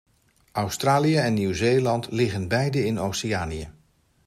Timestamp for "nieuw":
1.33-1.53